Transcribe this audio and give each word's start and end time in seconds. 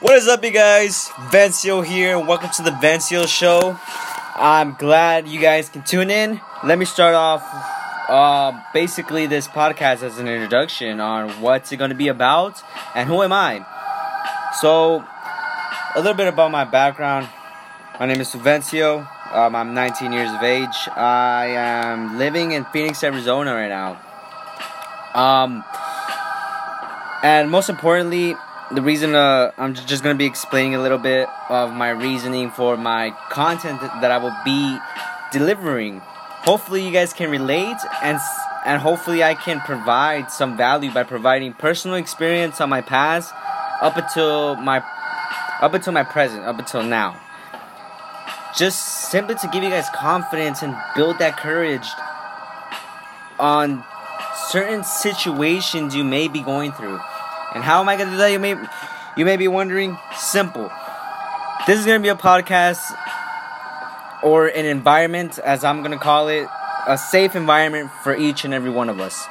What 0.00 0.14
is 0.16 0.28
up, 0.28 0.44
you 0.44 0.50
guys? 0.50 1.08
Vencio 1.30 1.82
here, 1.82 2.18
welcome 2.18 2.50
to 2.56 2.62
the 2.62 2.70
Vencio 2.70 3.26
Show. 3.26 3.78
I'm 4.34 4.74
glad 4.74 5.26
you 5.26 5.40
guys 5.40 5.70
can 5.70 5.84
tune 5.84 6.10
in. 6.10 6.38
Let 6.62 6.78
me 6.78 6.84
start 6.84 7.14
off 7.14 7.42
uh, 8.06 8.60
basically 8.74 9.26
this 9.26 9.48
podcast 9.48 10.02
as 10.02 10.18
an 10.18 10.28
introduction 10.28 11.00
on 11.00 11.40
what's 11.40 11.72
it 11.72 11.78
going 11.78 11.88
to 11.88 11.96
be 11.96 12.08
about 12.08 12.62
and 12.94 13.08
who 13.08 13.22
am 13.22 13.32
I. 13.32 13.64
So, 14.60 15.02
a 15.94 15.98
little 15.98 16.12
bit 16.12 16.28
about 16.28 16.50
my 16.50 16.64
background. 16.64 17.26
My 17.98 18.04
name 18.04 18.20
is 18.20 18.34
Vencio. 18.34 19.08
Um, 19.32 19.56
I'm 19.56 19.72
19 19.72 20.12
years 20.12 20.30
of 20.30 20.42
age. 20.42 20.76
I 20.94 21.46
am 21.46 22.18
living 22.18 22.52
in 22.52 22.66
Phoenix, 22.66 23.02
Arizona 23.02 23.54
right 23.54 23.68
now. 23.70 23.98
Um, 25.14 25.64
and 27.22 27.50
most 27.50 27.70
importantly, 27.70 28.36
the 28.72 28.82
reason 28.82 29.14
uh, 29.14 29.52
I'm 29.56 29.74
just 29.74 30.02
going 30.02 30.14
to 30.14 30.18
be 30.18 30.26
explaining 30.26 30.74
a 30.74 30.82
little 30.82 30.98
bit 30.98 31.28
of 31.48 31.72
my 31.72 31.90
reasoning 31.90 32.50
for 32.50 32.76
my 32.76 33.10
content 33.30 33.80
that 33.80 34.10
I 34.10 34.18
will 34.18 34.34
be 34.44 34.78
delivering. 35.32 36.00
Hopefully, 36.44 36.84
you 36.84 36.92
guys 36.92 37.12
can 37.12 37.30
relate, 37.30 37.76
and 38.02 38.18
and 38.64 38.80
hopefully, 38.80 39.22
I 39.22 39.34
can 39.34 39.60
provide 39.60 40.30
some 40.30 40.56
value 40.56 40.92
by 40.92 41.04
providing 41.04 41.52
personal 41.52 41.96
experience 41.96 42.60
on 42.60 42.68
my 42.68 42.80
past 42.80 43.32
up 43.80 43.96
until 43.96 44.56
my 44.56 44.82
up 45.60 45.74
until 45.74 45.92
my 45.92 46.02
present, 46.02 46.44
up 46.44 46.58
until 46.58 46.82
now. 46.82 47.20
Just 48.56 49.10
simply 49.10 49.34
to 49.36 49.48
give 49.48 49.62
you 49.62 49.70
guys 49.70 49.86
confidence 49.94 50.62
and 50.62 50.76
build 50.94 51.18
that 51.18 51.36
courage 51.36 51.86
on 53.38 53.84
certain 54.48 54.82
situations 54.82 55.94
you 55.94 56.04
may 56.04 56.26
be 56.26 56.40
going 56.40 56.72
through. 56.72 56.98
And 57.56 57.64
how 57.64 57.80
am 57.80 57.88
I 57.88 57.96
going 57.96 58.08
to 58.08 58.12
do 58.12 58.18
that? 58.18 58.30
You 58.32 58.38
may 58.38 58.54
you 59.16 59.24
may 59.24 59.38
be 59.38 59.48
wondering. 59.48 59.96
Simple. 60.14 60.70
This 61.66 61.78
is 61.78 61.86
going 61.86 61.98
to 61.98 62.02
be 62.02 62.10
a 62.10 62.14
podcast 62.14 62.82
or 64.22 64.48
an 64.48 64.66
environment, 64.66 65.38
as 65.38 65.64
I'm 65.64 65.78
going 65.80 65.92
to 65.92 65.98
call 65.98 66.28
it, 66.28 66.46
a 66.86 66.98
safe 66.98 67.34
environment 67.34 67.90
for 68.02 68.14
each 68.14 68.44
and 68.44 68.52
every 68.52 68.68
one 68.68 68.90
of 68.90 69.00
us. 69.00 69.26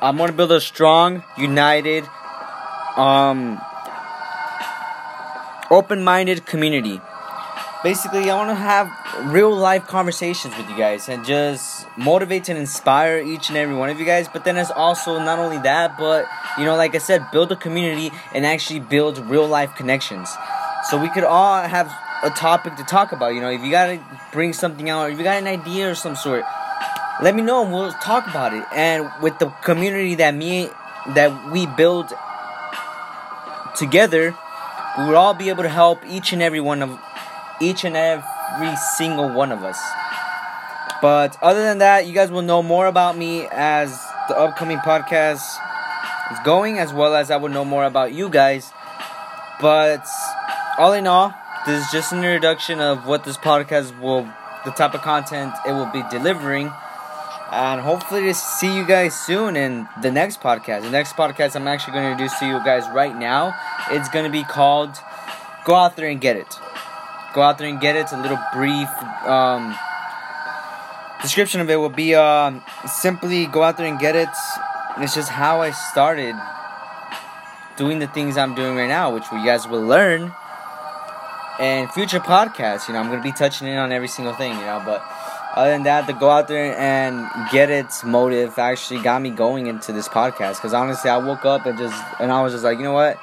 I'm 0.00 0.16
going 0.16 0.30
to 0.30 0.36
build 0.36 0.52
a 0.52 0.60
strong, 0.60 1.24
united, 1.36 2.08
um, 2.96 3.60
open-minded 5.68 6.46
community 6.46 7.00
basically, 7.86 8.28
I 8.28 8.34
want 8.34 8.50
to 8.50 8.56
have 8.56 8.90
real 9.32 9.54
life 9.54 9.86
conversations 9.86 10.56
with 10.56 10.68
you 10.68 10.76
guys 10.76 11.08
and 11.08 11.24
just 11.24 11.86
motivate 11.96 12.48
and 12.48 12.58
inspire 12.58 13.18
each 13.18 13.48
and 13.48 13.56
every 13.56 13.76
one 13.76 13.90
of 13.90 14.00
you 14.00 14.04
guys. 14.04 14.26
But 14.26 14.42
then, 14.44 14.56
it's 14.56 14.72
also 14.72 15.20
not 15.20 15.38
only 15.38 15.58
that, 15.58 15.96
but 15.96 16.26
you 16.58 16.64
know, 16.64 16.74
like 16.74 16.96
I 16.96 16.98
said, 16.98 17.30
build 17.30 17.52
a 17.52 17.56
community 17.66 18.10
and 18.34 18.44
actually 18.44 18.80
build 18.80 19.18
real 19.30 19.46
life 19.46 19.76
connections. 19.76 20.34
So 20.90 21.00
we 21.00 21.08
could 21.10 21.22
all 21.22 21.62
have 21.62 21.86
a 22.24 22.30
topic 22.30 22.74
to 22.74 22.82
talk 22.82 23.12
about. 23.12 23.34
You 23.34 23.40
know, 23.40 23.50
if 23.50 23.60
you 23.60 23.70
gotta 23.70 24.02
bring 24.32 24.52
something 24.52 24.90
out, 24.90 25.12
if 25.12 25.18
you 25.18 25.22
got 25.22 25.38
an 25.40 25.46
idea 25.46 25.88
or 25.88 25.94
some 25.94 26.16
sort, 26.16 26.44
let 27.22 27.36
me 27.36 27.42
know 27.42 27.62
and 27.62 27.72
we'll 27.72 27.92
talk 27.92 28.26
about 28.26 28.52
it. 28.52 28.64
And 28.74 29.08
with 29.22 29.38
the 29.38 29.50
community 29.62 30.16
that 30.16 30.34
me 30.34 30.70
that 31.14 31.52
we 31.52 31.66
build 31.66 32.12
together, 33.76 34.34
we 34.98 35.04
will 35.04 35.16
all 35.16 35.34
be 35.34 35.50
able 35.50 35.62
to 35.62 35.68
help 35.68 36.04
each 36.04 36.32
and 36.32 36.42
every 36.42 36.60
one 36.60 36.82
of 36.82 36.98
each 37.60 37.84
and 37.84 37.96
every 37.96 38.74
single 38.96 39.32
one 39.32 39.52
of 39.52 39.62
us. 39.62 39.78
But 41.02 41.36
other 41.42 41.62
than 41.62 41.78
that, 41.78 42.06
you 42.06 42.14
guys 42.14 42.30
will 42.30 42.42
know 42.42 42.62
more 42.62 42.86
about 42.86 43.16
me 43.16 43.46
as 43.50 43.90
the 44.28 44.36
upcoming 44.36 44.78
podcast 44.78 45.42
is 46.32 46.38
going, 46.44 46.78
as 46.78 46.92
well 46.92 47.14
as 47.14 47.30
I 47.30 47.36
will 47.36 47.50
know 47.50 47.64
more 47.64 47.84
about 47.84 48.12
you 48.12 48.28
guys. 48.28 48.72
But 49.60 50.06
all 50.78 50.92
in 50.92 51.06
all, 51.06 51.34
this 51.66 51.84
is 51.84 51.92
just 51.92 52.12
an 52.12 52.18
introduction 52.18 52.80
of 52.80 53.06
what 53.06 53.24
this 53.24 53.36
podcast 53.36 53.98
will, 54.00 54.28
the 54.64 54.70
type 54.70 54.94
of 54.94 55.02
content 55.02 55.54
it 55.66 55.72
will 55.72 55.90
be 55.92 56.02
delivering. 56.10 56.72
And 57.52 57.80
hopefully 57.80 58.22
to 58.22 58.34
see 58.34 58.74
you 58.74 58.84
guys 58.84 59.14
soon 59.14 59.56
in 59.56 59.86
the 60.02 60.10
next 60.10 60.40
podcast. 60.40 60.82
The 60.82 60.90
next 60.90 61.12
podcast 61.12 61.54
I'm 61.54 61.68
actually 61.68 61.92
going 61.92 62.04
to 62.06 62.10
introduce 62.12 62.38
to 62.40 62.46
you 62.46 62.58
guys 62.64 62.84
right 62.92 63.16
now. 63.16 63.54
It's 63.90 64.08
going 64.08 64.24
to 64.24 64.30
be 64.30 64.42
called 64.42 64.98
Go 65.64 65.74
Out 65.74 65.96
There 65.96 66.08
and 66.08 66.20
Get 66.20 66.36
It 66.36 66.58
go 67.36 67.42
out 67.42 67.58
there 67.58 67.68
and 67.68 67.78
get 67.78 67.94
it. 67.94 68.00
It's 68.00 68.12
a 68.12 68.16
little 68.16 68.38
brief 68.54 68.88
um, 69.28 69.76
description 71.20 71.60
of 71.60 71.68
it 71.68 71.76
will 71.76 71.90
be 71.90 72.14
uh, 72.14 72.58
simply 72.86 73.46
go 73.46 73.62
out 73.62 73.76
there 73.76 73.86
and 73.86 74.00
get 74.00 74.16
it. 74.16 74.30
It's 74.96 75.14
just 75.14 75.28
how 75.28 75.60
I 75.60 75.70
started 75.70 76.34
doing 77.76 77.98
the 77.98 78.06
things 78.06 78.38
I'm 78.38 78.54
doing 78.54 78.74
right 78.74 78.88
now, 78.88 79.12
which 79.12 79.24
you 79.30 79.44
guys 79.44 79.68
will 79.68 79.82
learn 79.82 80.32
in 81.60 81.88
future 81.88 82.20
podcasts. 82.20 82.88
You 82.88 82.94
know, 82.94 83.00
I'm 83.00 83.10
gonna 83.10 83.22
be 83.22 83.32
touching 83.32 83.68
in 83.68 83.76
on 83.76 83.92
every 83.92 84.08
single 84.08 84.32
thing. 84.32 84.52
You 84.52 84.64
know, 84.64 84.82
but 84.86 85.04
other 85.54 85.72
than 85.72 85.82
that, 85.82 86.06
to 86.06 86.14
go 86.14 86.30
out 86.30 86.48
there 86.48 86.74
and 86.78 87.28
get 87.52 87.68
its 87.68 88.02
motive 88.02 88.58
actually 88.58 89.02
got 89.02 89.20
me 89.20 89.28
going 89.28 89.66
into 89.66 89.92
this 89.92 90.08
podcast. 90.08 90.54
Because 90.54 90.72
honestly, 90.72 91.10
I 91.10 91.18
woke 91.18 91.44
up 91.44 91.66
and 91.66 91.76
just 91.76 92.02
and 92.18 92.32
I 92.32 92.42
was 92.42 92.54
just 92.54 92.64
like, 92.64 92.78
you 92.78 92.84
know 92.84 92.94
what? 92.94 93.20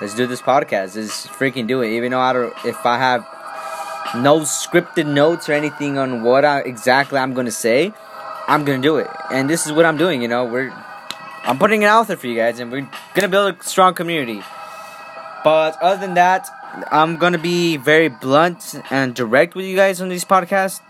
Let's 0.00 0.14
do 0.14 0.28
this 0.28 0.40
podcast. 0.40 0.94
Let's 0.94 1.26
freaking 1.26 1.66
do 1.66 1.82
it. 1.82 1.90
Even 1.96 2.12
though 2.12 2.20
I 2.20 2.32
don't, 2.32 2.54
if 2.64 2.86
I 2.86 2.98
have 2.98 3.26
no 4.16 4.40
scripted 4.40 5.06
notes 5.06 5.48
or 5.48 5.52
anything 5.52 5.98
on 5.98 6.22
what 6.22 6.44
I, 6.44 6.60
exactly 6.60 7.18
I'm 7.18 7.34
gonna 7.34 7.50
say. 7.50 7.92
I'm 8.46 8.64
gonna 8.64 8.80
do 8.80 8.96
it, 8.96 9.08
and 9.30 9.48
this 9.48 9.66
is 9.66 9.72
what 9.72 9.84
I'm 9.84 9.98
doing. 9.98 10.22
You 10.22 10.28
know, 10.28 10.44
we're 10.44 10.72
I'm 11.44 11.58
putting 11.58 11.82
it 11.82 11.86
out 11.86 12.08
there 12.08 12.16
for 12.16 12.26
you 12.26 12.36
guys, 12.36 12.58
and 12.60 12.72
we're 12.72 12.88
gonna 13.14 13.28
build 13.28 13.54
a 13.54 13.62
strong 13.64 13.94
community. 13.94 14.42
But 15.44 15.80
other 15.82 16.00
than 16.00 16.14
that, 16.14 16.48
I'm 16.90 17.16
gonna 17.16 17.38
be 17.38 17.76
very 17.76 18.08
blunt 18.08 18.74
and 18.90 19.14
direct 19.14 19.54
with 19.54 19.66
you 19.66 19.76
guys 19.76 20.00
on 20.00 20.08
these 20.08 20.24
podcasts. 20.24 20.80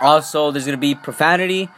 Also, 0.00 0.50
there's 0.50 0.64
gonna 0.64 0.76
be 0.76 0.94
profanity, 0.94 1.68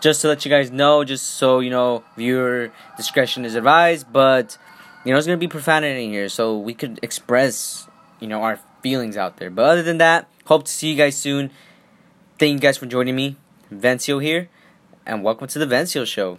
just 0.00 0.22
to 0.22 0.28
let 0.28 0.44
you 0.44 0.50
guys 0.50 0.70
know, 0.70 1.04
just 1.04 1.24
so 1.36 1.60
you 1.60 1.70
know, 1.70 2.02
viewer 2.16 2.70
discretion 2.96 3.44
is 3.44 3.54
advised. 3.54 4.12
But 4.12 4.56
you 5.04 5.12
know, 5.12 5.18
it's 5.18 5.26
gonna 5.26 5.38
be 5.38 5.48
profanity 5.48 6.04
in 6.04 6.10
here, 6.10 6.28
so 6.28 6.58
we 6.58 6.74
could 6.74 6.98
express, 7.02 7.88
you 8.20 8.26
know, 8.26 8.42
our 8.42 8.58
feelings 8.82 9.16
out 9.16 9.36
there. 9.36 9.50
But 9.50 9.64
other 9.64 9.82
than 9.82 9.98
that, 9.98 10.28
hope 10.46 10.64
to 10.64 10.72
see 10.72 10.90
you 10.90 10.96
guys 10.96 11.16
soon. 11.16 11.50
Thank 12.38 12.52
you 12.52 12.58
guys 12.58 12.76
for 12.76 12.86
joining 12.86 13.16
me. 13.16 13.36
Vencio 13.72 14.22
here, 14.22 14.48
and 15.04 15.22
welcome 15.22 15.46
to 15.48 15.58
the 15.58 15.66
Vencio 15.66 16.06
Show. 16.06 16.38